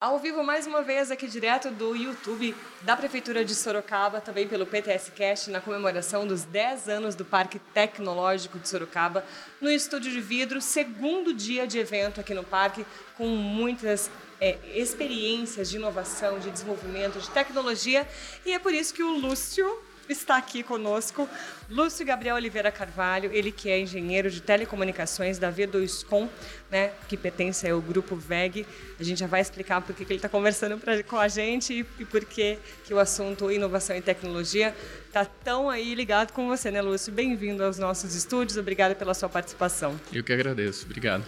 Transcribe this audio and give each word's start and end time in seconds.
Ao 0.00 0.18
vivo 0.18 0.42
mais 0.42 0.66
uma 0.66 0.80
vez 0.80 1.10
aqui 1.10 1.28
direto 1.28 1.70
do 1.70 1.94
YouTube 1.94 2.56
da 2.80 2.96
Prefeitura 2.96 3.44
de 3.44 3.54
Sorocaba, 3.54 4.18
também 4.18 4.48
pelo 4.48 4.64
PTS 4.64 5.10
Cast, 5.10 5.50
na 5.50 5.60
comemoração 5.60 6.26
dos 6.26 6.42
10 6.42 6.88
anos 6.88 7.14
do 7.14 7.22
Parque 7.22 7.58
Tecnológico 7.58 8.58
de 8.58 8.66
Sorocaba, 8.66 9.22
no 9.60 9.70
Estúdio 9.70 10.10
de 10.10 10.18
Vidro, 10.18 10.58
segundo 10.62 11.34
dia 11.34 11.66
de 11.66 11.78
evento 11.78 12.18
aqui 12.18 12.32
no 12.32 12.42
parque, 12.42 12.86
com 13.14 13.26
muitas 13.26 14.10
é, 14.40 14.56
experiências 14.74 15.68
de 15.68 15.76
inovação, 15.76 16.38
de 16.38 16.50
desenvolvimento, 16.50 17.18
de 17.18 17.28
tecnologia, 17.28 18.08
e 18.46 18.54
é 18.54 18.58
por 18.58 18.72
isso 18.72 18.94
que 18.94 19.02
o 19.02 19.18
Lúcio 19.18 19.82
está 20.12 20.36
aqui 20.36 20.62
conosco 20.62 21.28
Lúcio 21.68 22.04
Gabriel 22.04 22.36
Oliveira 22.36 22.72
Carvalho, 22.72 23.30
ele 23.32 23.52
que 23.52 23.70
é 23.70 23.78
engenheiro 23.78 24.30
de 24.30 24.40
telecomunicações 24.40 25.38
da 25.38 25.52
V2Com, 25.52 26.28
né, 26.70 26.92
que 27.08 27.16
pertence 27.16 27.68
ao 27.68 27.80
grupo 27.80 28.16
VEG. 28.16 28.66
A 28.98 29.02
gente 29.02 29.18
já 29.18 29.26
vai 29.26 29.40
explicar 29.40 29.80
por 29.80 29.94
que 29.94 30.02
ele 30.02 30.16
está 30.16 30.28
conversando 30.28 30.78
pra, 30.78 31.02
com 31.02 31.16
a 31.16 31.28
gente 31.28 31.72
e, 31.72 31.86
e 32.00 32.04
por 32.04 32.24
que, 32.24 32.58
que 32.84 32.92
o 32.92 32.98
assunto 32.98 33.50
inovação 33.50 33.96
e 33.96 34.00
tecnologia 34.00 34.74
está 35.06 35.24
tão 35.24 35.70
aí 35.70 35.94
ligado 35.94 36.32
com 36.32 36.48
você, 36.48 36.70
né, 36.70 36.82
Lúcio? 36.82 37.12
Bem-vindo 37.12 37.62
aos 37.62 37.78
nossos 37.78 38.14
estúdios, 38.14 38.56
obrigada 38.56 38.94
pela 38.94 39.14
sua 39.14 39.28
participação. 39.28 39.98
Eu 40.12 40.24
que 40.24 40.32
agradeço, 40.32 40.86
obrigado. 40.86 41.24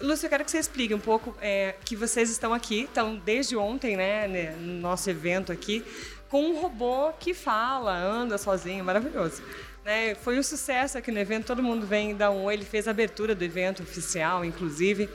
Lúcio, 0.00 0.26
eu 0.26 0.30
quero 0.30 0.44
que 0.44 0.50
você 0.50 0.58
explique 0.58 0.94
um 0.94 0.98
pouco 0.98 1.36
é, 1.42 1.74
que 1.84 1.94
vocês 1.94 2.30
estão 2.30 2.54
aqui, 2.54 2.84
estão 2.84 3.16
desde 3.16 3.54
ontem, 3.54 3.98
né, 3.98 4.54
no 4.58 4.80
nosso 4.80 5.10
evento 5.10 5.52
aqui, 5.52 5.84
com 6.30 6.44
um 6.44 6.60
robô 6.60 7.12
que 7.18 7.34
fala, 7.34 7.98
anda 7.98 8.38
sozinho, 8.38 8.84
maravilhoso. 8.84 9.42
Né? 9.84 10.14
Foi 10.14 10.38
um 10.38 10.42
sucesso 10.42 10.96
aqui 10.96 11.10
no 11.10 11.18
evento, 11.18 11.46
todo 11.46 11.62
mundo 11.62 11.86
vem 11.86 12.14
dar 12.14 12.30
um 12.30 12.44
oi, 12.44 12.54
ele 12.54 12.64
fez 12.64 12.86
a 12.86 12.92
abertura 12.92 13.34
do 13.34 13.42
evento 13.42 13.82
oficial, 13.82 14.44
inclusive. 14.44 15.10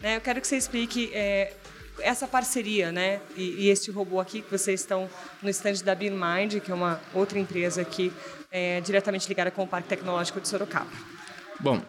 Né? 0.00 0.16
Eu 0.16 0.20
quero 0.20 0.40
que 0.40 0.46
você 0.46 0.56
explique 0.56 1.10
é, 1.14 1.54
essa 2.00 2.28
parceria, 2.28 2.92
né? 2.92 3.20
E, 3.34 3.64
e 3.64 3.68
este 3.70 3.90
robô 3.90 4.20
aqui 4.20 4.42
que 4.42 4.50
vocês 4.50 4.80
estão 4.80 5.08
no 5.42 5.48
stand 5.48 5.82
da 5.84 5.94
BeamMind, 5.94 6.60
que 6.60 6.70
é 6.70 6.74
uma 6.74 7.00
outra 7.14 7.38
empresa 7.38 7.80
aqui 7.80 8.12
é, 8.50 8.80
diretamente 8.82 9.26
ligada 9.26 9.50
com 9.50 9.64
o 9.64 9.66
Parque 9.66 9.88
Tecnológico 9.88 10.40
de 10.40 10.48
Sorocaba. 10.48 10.90
Bom, 11.60 11.82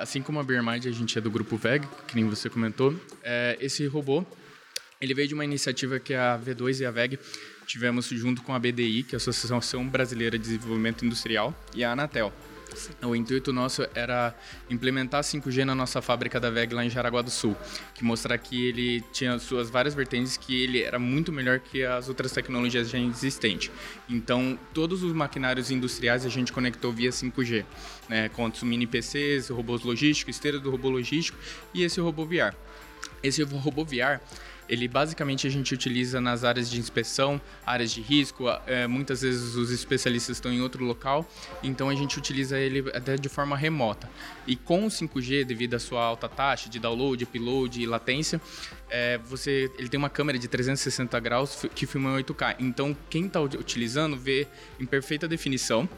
assim 0.00 0.22
como 0.22 0.38
a 0.38 0.44
BeamMind, 0.44 0.86
a 0.86 0.92
gente 0.92 1.18
é 1.18 1.20
do 1.20 1.32
grupo 1.32 1.56
VEG, 1.56 1.84
que 2.06 2.14
nem 2.14 2.28
você 2.28 2.48
comentou. 2.48 2.94
É, 3.24 3.56
esse 3.60 3.84
robô, 3.88 4.24
ele 5.00 5.14
veio 5.14 5.26
de 5.26 5.34
uma 5.34 5.44
iniciativa 5.44 5.98
que 5.98 6.14
a 6.14 6.38
V2 6.38 6.80
e 6.80 6.86
a 6.86 6.92
VEG 6.92 7.18
tivemos 7.70 8.06
junto 8.06 8.42
com 8.42 8.52
a 8.52 8.58
BDI, 8.58 9.04
que 9.04 9.14
é 9.14 9.16
a 9.16 9.18
Associação 9.18 9.86
Brasileira 9.86 10.36
de 10.36 10.44
Desenvolvimento 10.44 11.04
Industrial, 11.04 11.54
e 11.72 11.84
a 11.84 11.92
Anatel. 11.92 12.32
O 13.02 13.16
intuito 13.16 13.52
nosso 13.52 13.84
era 13.94 14.34
implementar 14.68 15.22
5G 15.22 15.64
na 15.64 15.74
nossa 15.74 16.00
fábrica 16.00 16.38
da 16.38 16.50
VEG 16.50 16.72
lá 16.72 16.84
em 16.84 16.90
Jaraguá 16.90 17.20
do 17.20 17.30
Sul, 17.30 17.56
que 17.94 18.04
mostrar 18.04 18.38
que 18.38 18.68
ele 18.68 19.04
tinha 19.12 19.38
suas 19.40 19.70
várias 19.70 19.92
vertentes, 19.92 20.36
que 20.36 20.62
ele 20.62 20.82
era 20.82 20.98
muito 20.98 21.32
melhor 21.32 21.58
que 21.58 21.84
as 21.84 22.08
outras 22.08 22.30
tecnologias 22.30 22.88
já 22.88 22.98
existentes. 22.98 23.70
Então, 24.08 24.58
todos 24.72 25.02
os 25.02 25.12
maquinários 25.12 25.70
industriais 25.70 26.24
a 26.24 26.28
gente 26.28 26.52
conectou 26.52 26.92
via 26.92 27.10
5G, 27.10 27.64
né, 28.08 28.30
mini 28.62 28.86
PCs, 28.86 29.48
robôs 29.48 29.82
logísticos, 29.82 30.36
esteira 30.36 30.58
do 30.58 30.70
robô 30.70 30.90
logístico 30.90 31.38
e 31.74 31.82
esse 31.82 32.00
robô 32.00 32.24
VR. 32.24 32.54
Esse 33.22 33.42
robô 33.42 33.84
VR 33.84 34.20
ele 34.70 34.86
basicamente 34.86 35.48
a 35.48 35.50
gente 35.50 35.74
utiliza 35.74 36.20
nas 36.20 36.44
áreas 36.44 36.70
de 36.70 36.78
inspeção, 36.78 37.40
áreas 37.66 37.90
de 37.90 38.00
risco, 38.00 38.44
é, 38.68 38.86
muitas 38.86 39.22
vezes 39.22 39.56
os 39.56 39.72
especialistas 39.72 40.36
estão 40.36 40.52
em 40.52 40.60
outro 40.60 40.84
local, 40.84 41.28
então 41.60 41.88
a 41.88 41.94
gente 41.94 42.16
utiliza 42.16 42.56
ele 42.56 42.88
até 42.94 43.16
de 43.16 43.28
forma 43.28 43.56
remota. 43.56 44.08
E 44.46 44.54
com 44.54 44.86
o 44.86 44.88
5G, 44.88 45.44
devido 45.44 45.74
à 45.74 45.80
sua 45.80 46.04
alta 46.04 46.28
taxa 46.28 46.70
de 46.70 46.78
download, 46.78 47.24
upload 47.24 47.82
e 47.82 47.84
latência, 47.84 48.40
é, 48.88 49.18
você, 49.18 49.68
ele 49.76 49.88
tem 49.88 49.98
uma 49.98 50.08
câmera 50.08 50.38
de 50.38 50.46
360 50.46 51.18
graus 51.18 51.66
que 51.74 51.84
filma 51.84 52.10
em 52.10 52.22
8K. 52.22 52.56
Então 52.60 52.96
quem 53.08 53.26
está 53.26 53.40
utilizando 53.40 54.16
vê 54.16 54.46
em 54.78 54.86
perfeita 54.86 55.26
definição 55.26 55.88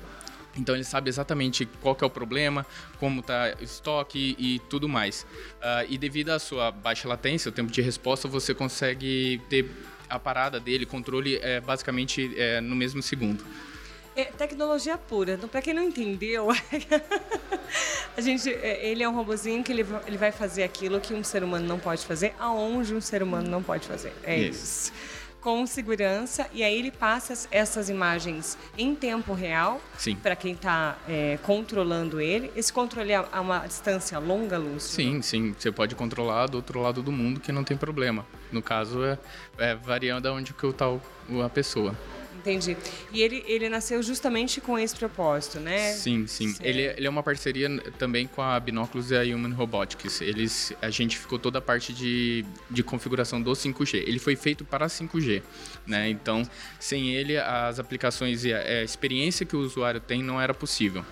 então 0.57 0.75
ele 0.75 0.85
sabe 0.85 1.09
exatamente 1.09 1.67
qual 1.81 1.97
é 2.01 2.05
o 2.05 2.11
problema, 2.11 2.67
como 2.99 3.21
está 3.21 3.55
o 3.61 3.65
estoque 3.65 4.37
e, 4.39 4.59
tudo 4.69 4.89
mais. 4.89 5.23
Uh, 5.23 5.87
e 5.89 5.97
devido 5.97 6.31
à 6.31 6.39
sua 6.39 6.71
baixa 6.71 7.09
latência, 7.09 7.49
o 7.49 7.53
tempo 7.53 7.71
de 7.71 7.81
resposta, 7.81 8.29
você 8.29 8.55
consegue 8.55 9.41
ter 9.49 9.71
a 10.09 10.19
parada 10.19 10.61
dele, 10.61 10.85
controle 10.85 11.37
é, 11.37 11.61
basicamente 11.61 12.33
é, 12.37 12.61
no 12.61 12.77
mesmo 12.77 13.03
segundo. 13.03 13.45
É 14.15 14.25
tecnologia 14.25 14.99
pura. 14.99 15.33
Então, 15.33 15.49
para 15.49 15.63
quem 15.63 15.73
não 15.73 15.83
entendeu, 15.83 16.49
a 18.15 18.21
gente, 18.21 18.53
é, 18.53 18.87
ele 18.87 19.03
é 19.03 19.09
um 19.09 19.15
robozinho 19.15 19.65
que 19.65 19.73
ele, 19.73 19.87
ele 20.07 20.19
vai 20.19 20.31
fazer 20.31 20.65
aquilo 20.65 21.01
que 21.01 21.15
um 21.15 21.25
ser 21.25 21.43
humano 21.43 21.67
não 21.67 21.79
pode 21.79 22.05
fazer, 22.05 22.35
aonde 22.39 22.95
um 22.95 23.01
ser 23.01 23.23
humano 23.23 23.49
não 23.49 23.63
pode 23.63 23.87
fazer. 23.87 24.13
É 24.23 24.37
isso. 24.37 24.91
isso 24.91 25.22
com 25.43 25.67
segurança 25.67 26.49
e 26.53 26.63
aí 26.63 26.79
ele 26.79 26.91
passa 26.91 27.49
essas 27.51 27.91
imagens 27.91 28.57
em 28.79 28.95
tempo 28.95 29.35
real 29.35 29.81
para 30.23 30.37
quem 30.37 30.53
está 30.53 30.97
é, 31.09 31.39
controlando 31.43 32.21
ele. 32.21 32.51
Esse 32.55 32.73
controle 32.73 33.13
é 33.13 33.25
a 33.31 33.41
uma 33.41 33.67
distância 33.67 34.19
longa, 34.19 34.57
Lúcio? 34.57 34.95
Sim, 34.95 35.21
sim. 35.21 35.55
Você 35.59 35.73
pode 35.73 35.95
controlar 35.97 36.47
do 36.47 36.57
outro 36.57 36.81
lado 36.81 37.03
do 37.03 37.11
mundo 37.11 37.41
que 37.41 37.51
não 37.51 37.65
tem 37.65 37.77
problema. 37.77 38.25
No 38.53 38.63
caso, 38.63 39.05
é, 39.05 39.19
é 39.59 39.75
variando 39.75 40.29
aonde 40.29 40.55
que 40.55 40.67
está 40.67 40.87
a 40.87 41.49
pessoa. 41.49 41.95
Entendi. 42.43 42.77
E 43.13 43.23
ele, 43.23 43.45
ele 43.47 43.69
nasceu 43.69 44.03
justamente 44.03 44.61
com 44.61 44.77
esse 44.77 44.97
propósito, 44.97 45.61
né? 45.61 45.93
Sim, 45.93 46.27
sim. 46.27 46.55
Ele, 46.61 46.83
ele 46.83 47.07
é 47.07 47.11
uma 47.11 47.23
parceria 47.23 47.69
também 47.99 48.27
com 48.27 48.43
a 48.43 48.59
Binóculos 48.59 49.13
e 49.13 49.17
a 49.17 49.23
Human 49.23 49.55
Robotics. 49.55 50.21
Eles, 50.21 50.73
a 50.83 50.91
gente 50.91 51.17
ficou 51.17 51.39
toda 51.39 51.59
a 51.59 51.63
parte 51.63 51.93
de, 51.93 52.45
de 52.69 52.83
configuração 52.83 53.41
do 53.41 53.53
5G. 53.53 54.03
Ele 54.07 54.19
foi 54.19 54.35
feito 54.35 54.65
para 54.65 54.87
5G, 54.89 55.41
né? 55.87 56.09
Então, 56.11 56.43
sem 56.81 57.15
ele, 57.15 57.39
as 57.39 57.79
aplicações 57.79 58.45
e 58.45 58.53
a, 58.53 58.59
a 58.59 58.83
experiência 58.83 59.47
que 59.47 59.55
o 59.55 59.61
usuário 59.61 60.01
tem 60.01 60.21
não 60.21 60.41
era 60.41 60.53
possível. 60.53 61.05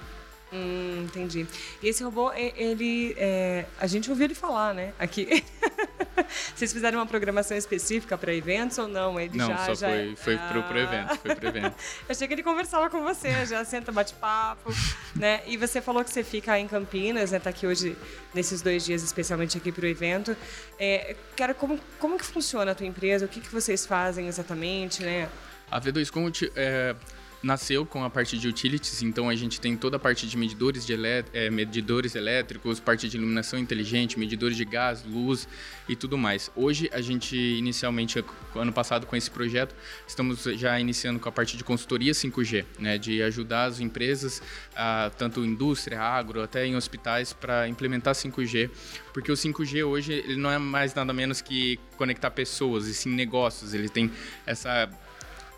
Hum, 0.53 1.05
entendi. 1.05 1.47
E 1.81 1.89
esse 1.89 2.03
robô, 2.03 2.33
ele, 2.33 3.15
é, 3.17 3.67
a 3.79 3.87
gente 3.87 4.11
ouviu 4.11 4.25
ele 4.25 4.35
falar, 4.35 4.75
né? 4.75 4.93
Aqui. 4.99 5.45
Vocês 6.55 6.73
fizeram 6.73 6.99
uma 6.99 7.07
programação 7.07 7.57
específica 7.57 8.17
para 8.17 8.35
eventos 8.35 8.79
ou 8.79 8.89
não? 8.89 9.19
Ele 9.19 9.37
não, 9.37 9.47
já, 9.47 9.57
só 9.67 9.75
já... 9.75 9.89
foi, 9.89 10.17
foi 10.17 10.35
ah. 10.35 10.49
pro, 10.51 10.63
pro 10.65 10.79
evento. 10.79 11.17
Foi 11.17 11.35
pro 11.35 11.49
evento. 11.49 11.75
Eu 12.09 12.13
achei 12.13 12.29
que 12.29 12.35
ele 12.35 12.43
conversava 12.43 12.91
com 12.91 13.03
você, 13.03 13.47
já 13.47 13.65
senta, 13.65 13.93
bate 13.93 14.15
papo, 14.15 14.73
né? 15.15 15.41
E 15.47 15.57
você 15.57 15.81
falou 15.81 16.05
que 16.05 16.11
você 16.11 16.23
fica 16.23 16.59
em 16.59 16.67
Campinas, 16.67 17.31
né? 17.31 17.39
Tá 17.39 17.51
aqui 17.51 17.67
hoje 17.67 17.97
nesses 18.35 18.63
dois 18.63 18.85
dias, 18.85 19.03
especialmente 19.03 19.57
aqui 19.57 19.73
para 19.73 19.85
o 19.85 19.89
evento. 19.89 20.37
É, 20.79 21.17
cara, 21.37 21.55
como, 21.55 21.79
como 21.99 22.19
que 22.19 22.25
funciona 22.25 22.73
a 22.73 22.75
tua 22.75 22.87
empresa? 22.87 23.25
O 23.25 23.29
que, 23.29 23.41
que 23.41 23.53
vocês 23.53 23.87
fazem 23.87 24.27
exatamente, 24.29 25.03
né? 25.03 25.29
A 25.71 25.81
V2 25.81 26.11
Conte 26.11 26.51
é 26.57 26.95
nasceu 27.43 27.87
com 27.87 28.05
a 28.05 28.11
parte 28.11 28.39
de 28.39 28.47
utilities, 28.47 29.03
então 29.03 29.29
a 29.29 29.35
gente 29.35 29.61
tem 29.61 29.77
toda 29.77 29.97
a 29.97 30.01
parte 30.01 30.27
de 30.27 30.37
medidores, 30.37 30.85
de 30.85 30.95
é, 31.33 31.51
medidores 31.51 32.15
elétricos, 32.15 32.79
parte 32.79 33.09
de 33.09 33.17
iluminação 33.17 33.59
inteligente, 33.59 34.19
medidores 34.19 34.57
de 34.57 34.65
gás, 34.65 35.05
luz 35.05 35.49
e 35.89 35.97
tudo 35.97 36.19
mais. 36.19 36.51
Hoje 36.55 36.91
a 36.93 37.01
gente 37.01 37.37
inicialmente 37.37 38.23
ano 38.55 38.73
passado 38.73 39.07
com 39.07 39.17
esse 39.17 39.31
projeto 39.31 39.75
estamos 40.07 40.43
já 40.43 40.79
iniciando 40.79 41.19
com 41.19 41.29
a 41.29 41.33
parte 41.33 41.57
de 41.57 41.65
consultoria 41.65 42.13
5G, 42.13 42.65
né, 42.79 42.99
de 42.99 43.23
ajudar 43.23 43.65
as 43.65 43.81
empresas, 43.81 44.43
a, 44.77 45.11
tanto 45.17 45.45
indústria, 45.45 46.01
agro, 46.01 46.43
até 46.43 46.67
em 46.67 46.77
hospitais 46.77 47.33
para 47.33 47.67
implementar 47.69 48.15
5G, 48.15 48.71
porque 49.15 49.33
o 49.33 49.35
5G 49.35 49.87
hoje 49.87 50.13
ele 50.13 50.37
não 50.37 50.51
é 50.51 50.59
mais 50.59 50.95
nada 50.95 51.13
menos 51.13 51.41
que 51.41 51.79
conectar 51.97 52.31
pessoas 52.31 52.87
e 52.87 52.95
sim 52.95 53.11
negócios. 53.11 53.73
Ele 53.75 53.89
tem 53.89 54.11
essa 54.47 54.91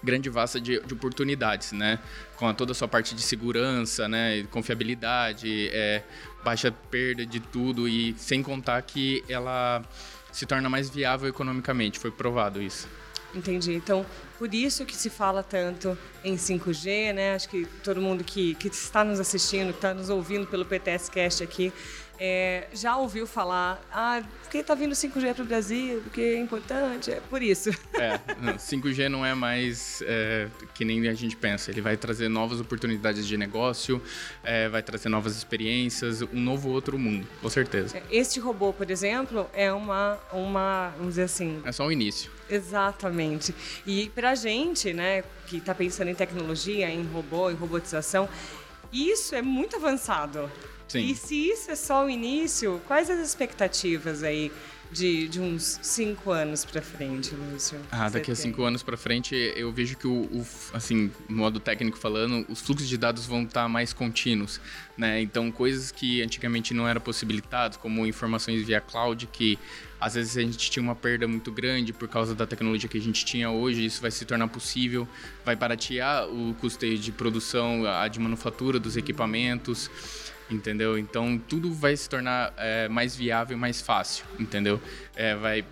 grande 0.02 0.28
vasta 0.28 0.60
de, 0.60 0.80
de 0.80 0.94
oportunidades, 0.94 1.72
né? 1.72 1.98
Com 2.36 2.52
toda 2.54 2.72
a 2.72 2.74
sua 2.74 2.88
parte 2.88 3.14
de 3.14 3.22
segurança, 3.22 4.08
né? 4.08 4.44
Confiabilidade, 4.50 5.68
é, 5.72 6.02
baixa 6.44 6.72
perda 6.90 7.24
de 7.24 7.40
tudo 7.40 7.88
e 7.88 8.14
sem 8.18 8.42
contar 8.42 8.80
que 8.82 9.24
ela 9.28 9.82
se 10.32 10.46
torna 10.46 10.68
mais 10.68 10.88
viável 10.88 11.28
economicamente, 11.28 11.98
foi 11.98 12.10
provado 12.10 12.60
isso. 12.60 12.88
Entendi. 13.34 13.74
Então, 13.74 14.04
por 14.38 14.52
isso 14.52 14.84
que 14.84 14.94
se 14.94 15.08
fala 15.08 15.42
tanto 15.42 15.96
em 16.22 16.36
5G, 16.36 17.14
né? 17.14 17.34
Acho 17.34 17.48
que 17.48 17.64
todo 17.82 18.00
mundo 18.00 18.22
que, 18.22 18.54
que 18.56 18.68
está 18.68 19.02
nos 19.04 19.18
assistindo, 19.18 19.70
está 19.70 19.94
nos 19.94 20.10
ouvindo 20.10 20.46
pelo 20.46 20.64
PTS 20.64 21.10
Cast 21.10 21.42
aqui, 21.42 21.72
é, 22.24 22.68
já 22.72 22.96
ouviu 22.96 23.26
falar, 23.26 23.84
ah, 23.90 24.22
porque 24.42 24.58
está 24.58 24.76
vindo 24.76 24.92
5G 24.92 25.34
para 25.34 25.42
o 25.42 25.44
Brasil, 25.44 26.00
porque 26.02 26.20
é 26.20 26.38
importante, 26.38 27.10
é 27.10 27.20
por 27.28 27.42
isso. 27.42 27.70
É, 27.94 28.16
5G 28.56 29.08
não 29.08 29.26
é 29.26 29.34
mais 29.34 30.04
é, 30.06 30.46
que 30.72 30.84
nem 30.84 31.08
a 31.08 31.14
gente 31.14 31.34
pensa, 31.34 31.72
ele 31.72 31.80
vai 31.80 31.96
trazer 31.96 32.28
novas 32.28 32.60
oportunidades 32.60 33.26
de 33.26 33.36
negócio, 33.36 34.00
é, 34.44 34.68
vai 34.68 34.84
trazer 34.84 35.08
novas 35.08 35.36
experiências, 35.36 36.22
um 36.22 36.40
novo 36.40 36.68
outro 36.68 36.96
mundo, 36.96 37.26
com 37.40 37.50
certeza. 37.50 37.98
É, 37.98 38.02
este 38.08 38.38
robô, 38.38 38.72
por 38.72 38.88
exemplo, 38.88 39.50
é 39.52 39.72
uma, 39.72 40.16
uma 40.32 40.90
vamos 40.96 41.14
dizer 41.14 41.24
assim... 41.24 41.60
É 41.64 41.72
só 41.72 41.88
o 41.88 41.90
início. 41.90 42.30
Exatamente. 42.48 43.52
E 43.84 44.10
para 44.10 44.30
a 44.30 44.34
gente, 44.36 44.92
né, 44.92 45.24
que 45.48 45.56
está 45.56 45.74
pensando 45.74 46.06
em 46.06 46.14
tecnologia, 46.14 46.88
em 46.88 47.02
robô, 47.02 47.50
em 47.50 47.54
robotização, 47.54 48.28
isso 48.92 49.34
é 49.34 49.42
muito 49.42 49.74
avançado. 49.74 50.48
Sim. 50.92 51.08
E 51.08 51.14
se 51.14 51.34
isso 51.34 51.70
é 51.70 51.74
só 51.74 52.04
o 52.04 52.10
início, 52.10 52.78
quais 52.86 53.08
as 53.08 53.18
expectativas 53.18 54.22
aí 54.22 54.52
de, 54.90 55.26
de 55.26 55.40
uns 55.40 55.80
cinco 55.80 56.30
anos 56.30 56.66
para 56.66 56.82
frente, 56.82 57.34
Lúcio? 57.34 57.80
Ah, 57.90 58.10
daqui 58.10 58.30
a 58.30 58.34
cinco 58.34 58.62
anos 58.62 58.82
para 58.82 58.94
frente, 58.94 59.34
eu 59.56 59.72
vejo 59.72 59.96
que 59.96 60.06
o, 60.06 60.24
o, 60.24 60.46
assim, 60.74 61.10
modo 61.30 61.58
técnico 61.58 61.96
falando, 61.96 62.44
os 62.46 62.60
fluxos 62.60 62.86
de 62.86 62.98
dados 62.98 63.24
vão 63.24 63.44
estar 63.44 63.62
tá 63.62 63.68
mais 63.70 63.94
contínuos, 63.94 64.60
né? 64.94 65.22
Então, 65.22 65.50
coisas 65.50 65.90
que 65.90 66.20
antigamente 66.20 66.74
não 66.74 66.86
eram 66.86 67.00
possibilitadas, 67.00 67.78
como 67.78 68.06
informações 68.06 68.62
via 68.66 68.82
cloud, 68.82 69.26
que 69.28 69.58
às 69.98 70.12
vezes 70.12 70.36
a 70.36 70.42
gente 70.42 70.70
tinha 70.70 70.82
uma 70.82 70.96
perda 70.96 71.26
muito 71.26 71.50
grande 71.50 71.92
por 71.94 72.08
causa 72.08 72.34
da 72.34 72.46
tecnologia 72.46 72.86
que 72.86 72.98
a 72.98 73.00
gente 73.00 73.24
tinha 73.24 73.50
hoje, 73.50 73.86
isso 73.86 74.02
vai 74.02 74.10
se 74.10 74.26
tornar 74.26 74.48
possível, 74.48 75.08
vai 75.42 75.56
baratear 75.56 76.28
o 76.28 76.54
custeio 76.60 76.98
de 76.98 77.10
produção, 77.12 77.86
a 77.86 78.06
de 78.08 78.20
manufatura 78.20 78.78
dos 78.78 78.96
equipamentos 78.98 79.90
entendeu? 80.52 80.98
Então 80.98 81.38
tudo 81.48 81.72
vai 81.72 81.96
se 81.96 82.08
tornar 82.08 82.52
é, 82.56 82.88
mais 82.88 83.16
viável, 83.16 83.56
mais 83.56 83.80
fácil, 83.80 84.24
entendeu? 84.38 84.80
É, 85.16 85.34
vai 85.34 85.64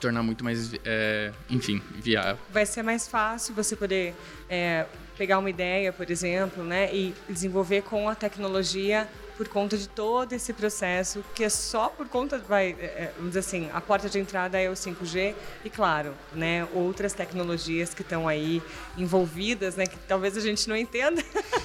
tornar 0.00 0.22
muito 0.22 0.42
mais, 0.42 0.72
é, 0.84 1.32
enfim, 1.48 1.80
viável. 1.94 2.36
Vai 2.50 2.66
ser 2.66 2.82
mais 2.82 3.06
fácil 3.06 3.54
você 3.54 3.76
poder 3.76 4.14
é, 4.50 4.84
pegar 5.16 5.38
uma 5.38 5.48
ideia, 5.48 5.92
por 5.92 6.10
exemplo, 6.10 6.64
né, 6.64 6.92
e 6.92 7.14
desenvolver 7.28 7.82
com 7.82 8.08
a 8.08 8.14
tecnologia 8.14 9.08
por 9.36 9.48
conta 9.48 9.76
de 9.78 9.88
todo 9.88 10.32
esse 10.32 10.52
processo, 10.52 11.24
que 11.34 11.42
é 11.44 11.48
só 11.48 11.88
por 11.88 12.08
conta, 12.08 12.38
vai, 12.38 12.76
é, 12.78 12.84
é, 12.84 13.12
vamos 13.16 13.30
dizer 13.30 13.40
assim, 13.40 13.70
a 13.72 13.80
porta 13.80 14.08
de 14.08 14.18
entrada 14.18 14.58
é 14.58 14.68
o 14.68 14.74
5G 14.74 15.34
e, 15.64 15.70
claro, 15.70 16.14
né, 16.34 16.66
outras 16.74 17.12
tecnologias 17.12 17.94
que 17.94 18.02
estão 18.02 18.28
aí 18.28 18.62
envolvidas, 18.96 19.76
né, 19.76 19.86
que 19.86 19.96
talvez 20.06 20.36
a 20.36 20.40
gente 20.40 20.68
não 20.68 20.76
entenda. 20.76 21.22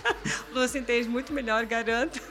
Lúcio 0.67 0.81
entende 0.81 1.07
muito 1.07 1.31
melhor, 1.31 1.65
garanto. 1.65 2.21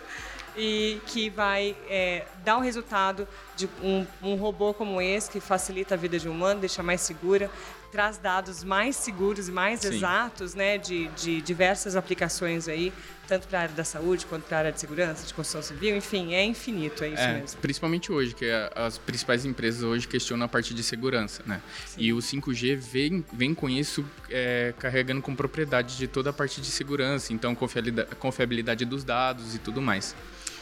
E 0.58 1.02
que 1.04 1.28
vai 1.28 1.76
é, 1.86 2.24
dar 2.42 2.56
o 2.56 2.60
resultado 2.60 3.28
de 3.54 3.68
um, 3.82 4.06
um, 4.22 4.36
robô 4.36 4.72
como 4.72 5.02
esse, 5.02 5.30
que 5.30 5.38
facilita 5.38 5.92
a 5.92 5.98
vida 5.98 6.18
de 6.18 6.30
um 6.30 6.32
humano, 6.32 6.60
deixa 6.60 6.82
mais 6.82 7.02
segura, 7.02 7.50
traz 7.96 8.18
dados 8.18 8.62
mais 8.62 8.94
seguros 8.94 9.48
e 9.48 9.52
mais 9.52 9.80
Sim. 9.80 9.88
exatos 9.88 10.54
né, 10.54 10.76
de, 10.76 11.08
de 11.16 11.40
diversas 11.40 11.96
aplicações 11.96 12.68
aí, 12.68 12.92
tanto 13.26 13.48
para 13.48 13.58
a 13.58 13.62
área 13.62 13.74
da 13.74 13.84
saúde 13.84 14.26
quanto 14.26 14.42
para 14.42 14.56
a 14.58 14.60
área 14.60 14.72
de 14.72 14.78
segurança, 14.78 15.26
de 15.26 15.32
construção 15.32 15.62
civil, 15.62 15.96
enfim, 15.96 16.34
é 16.34 16.44
infinito, 16.44 17.02
é 17.02 17.08
isso 17.08 17.22
é, 17.22 17.40
mesmo. 17.40 17.58
Principalmente 17.58 18.12
hoje, 18.12 18.34
que 18.34 18.44
as 18.74 18.98
principais 18.98 19.46
empresas 19.46 19.82
hoje 19.82 20.06
questionam 20.06 20.44
a 20.44 20.48
parte 20.48 20.74
de 20.74 20.82
segurança, 20.82 21.42
né? 21.46 21.62
Sim. 21.86 22.02
E 22.02 22.12
o 22.12 22.18
5G 22.18 22.76
vem, 22.76 23.24
vem 23.32 23.54
com 23.54 23.66
isso 23.66 24.04
é, 24.28 24.74
carregando 24.78 25.22
com 25.22 25.34
propriedade 25.34 25.96
de 25.96 26.06
toda 26.06 26.28
a 26.28 26.32
parte 26.34 26.60
de 26.60 26.66
segurança, 26.66 27.32
então 27.32 27.54
confiabilidade, 27.54 28.14
confiabilidade 28.16 28.84
dos 28.84 29.04
dados 29.04 29.54
e 29.54 29.58
tudo 29.58 29.80
mais. 29.80 30.14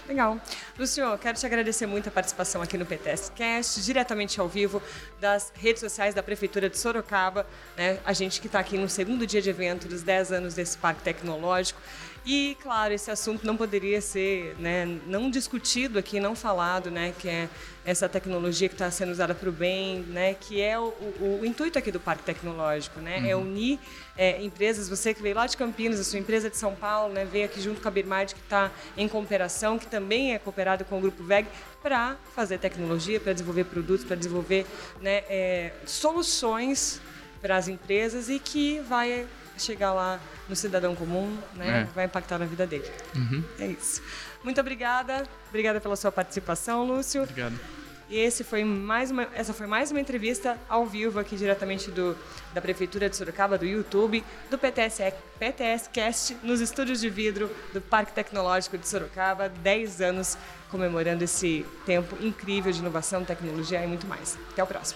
Legal. 0.06 0.38
Lúcio, 0.78 1.16
quero 1.18 1.38
te 1.38 1.46
agradecer 1.46 1.86
muito 1.86 2.10
a 2.10 2.12
participação 2.12 2.60
aqui 2.60 2.76
no 2.76 2.84
PTS 2.84 3.32
Cast, 3.34 3.80
diretamente 3.80 4.38
ao 4.38 4.46
vivo 4.46 4.82
das 5.18 5.50
redes 5.56 5.80
sociais 5.80 6.14
da 6.14 6.22
Prefeitura 6.22 6.68
de 6.68 6.76
Sorocaba. 6.76 7.46
Né? 7.74 7.98
A 8.04 8.12
gente 8.12 8.38
que 8.38 8.46
está 8.46 8.58
aqui 8.58 8.76
no 8.76 8.88
segundo 8.88 9.26
dia 9.26 9.40
de 9.40 9.48
evento 9.48 9.88
dos 9.88 10.02
10 10.02 10.32
anos 10.32 10.54
desse 10.54 10.76
Parque 10.76 11.02
Tecnológico. 11.02 11.80
E, 12.26 12.56
claro, 12.62 12.94
esse 12.94 13.10
assunto 13.10 13.46
não 13.46 13.54
poderia 13.54 14.00
ser 14.00 14.56
né, 14.58 14.86
não 15.06 15.30
discutido 15.30 15.98
aqui, 15.98 16.18
não 16.18 16.34
falado, 16.34 16.90
né, 16.90 17.12
que 17.18 17.28
é 17.28 17.50
essa 17.84 18.08
tecnologia 18.08 18.66
que 18.66 18.74
está 18.74 18.90
sendo 18.90 19.12
usada 19.12 19.34
para 19.34 19.46
o 19.46 19.52
bem, 19.52 20.00
né, 20.08 20.32
que 20.32 20.58
é 20.58 20.78
o, 20.78 20.84
o, 20.84 21.40
o, 21.42 21.44
intuito 21.44 21.78
aqui 21.78 21.92
do 21.92 22.00
Parque 22.00 22.22
Tecnológico, 22.22 22.98
né, 22.98 23.18
é 23.18 23.20
uhum. 23.20 23.26
é 23.26 23.36
unir 23.36 23.78
é, 24.16 24.42
empresas, 24.42 24.88
você 24.88 25.12
que 25.12 25.20
veio 25.20 25.34
lá 25.34 25.46
de 25.46 25.54
Campinas, 25.54 26.00
a 26.00 26.04
sua 26.04 26.18
empresa 26.18 26.48
de 26.48 26.56
São 26.56 26.74
Paulo, 26.74 27.12
né, 27.12 27.26
veio 27.26 27.44
aqui 27.44 27.60
junto 27.60 27.82
com 27.82 27.88
a 27.88 27.90
Birmard, 27.90 28.34
que 28.34 28.40
está 28.40 28.72
em 28.96 29.06
cooperação, 29.06 29.78
que 29.78 29.86
também 29.86 30.32
é 30.32 30.38
cooperado 30.38 30.82
com 30.86 30.96
o 30.96 31.00
Grupo 31.02 31.22
VEG, 31.22 31.46
para 31.82 32.16
fazer 32.34 32.56
tecnologia, 32.56 33.20
para 33.20 33.34
desenvolver 33.34 33.64
produtos, 33.64 34.02
para 34.02 34.16
desenvolver 34.16 34.66
né, 35.02 35.24
é, 35.28 35.72
soluções 35.84 37.02
para 37.42 37.56
as 37.56 37.68
empresas 37.68 38.30
e 38.30 38.38
que 38.38 38.80
vai 38.80 39.26
chegar 39.58 39.92
lá 39.92 40.20
no 40.48 40.56
cidadão 40.56 40.94
comum, 40.94 41.36
né? 41.54 41.82
É. 41.82 41.94
Vai 41.94 42.04
impactar 42.06 42.38
na 42.38 42.46
vida 42.46 42.66
dele. 42.66 42.90
Uhum. 43.14 43.44
É 43.58 43.66
isso. 43.66 44.02
Muito 44.42 44.60
obrigada. 44.60 45.26
Obrigada 45.48 45.80
pela 45.80 45.96
sua 45.96 46.12
participação, 46.12 46.84
Lúcio. 46.84 47.22
Obrigado. 47.22 47.58
E 48.08 48.18
esse 48.18 48.44
foi 48.44 48.62
mais 48.64 49.10
uma, 49.10 49.26
essa 49.34 49.54
foi 49.54 49.66
mais 49.66 49.90
uma 49.90 49.98
entrevista 49.98 50.58
ao 50.68 50.84
vivo 50.84 51.18
aqui 51.18 51.36
diretamente 51.36 51.90
do, 51.90 52.16
da 52.52 52.60
Prefeitura 52.60 53.08
de 53.08 53.16
Sorocaba, 53.16 53.56
do 53.56 53.64
YouTube, 53.64 54.22
do 54.50 54.58
PTS, 54.58 55.14
PTS 55.38 55.88
Cast, 55.90 56.36
nos 56.42 56.60
estúdios 56.60 57.00
de 57.00 57.08
vidro 57.08 57.50
do 57.72 57.80
Parque 57.80 58.12
Tecnológico 58.12 58.76
de 58.76 58.86
Sorocaba, 58.86 59.48
10 59.48 60.02
anos 60.02 60.36
comemorando 60.70 61.24
esse 61.24 61.64
tempo 61.86 62.16
incrível 62.20 62.70
de 62.72 62.80
inovação, 62.80 63.24
tecnologia 63.24 63.82
e 63.82 63.86
muito 63.86 64.06
mais. 64.06 64.36
Até 64.50 64.62
o 64.62 64.66
próximo. 64.66 64.92